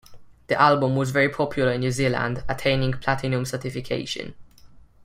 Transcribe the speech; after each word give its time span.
The 0.47 0.59
album 0.59 0.95
was 0.95 1.11
very 1.11 1.29
popular 1.29 1.73
in 1.73 1.81
New 1.81 1.91
Zealand, 1.91 2.43
attaining 2.49 2.93
platinum 2.93 3.45
certification. 3.45 4.33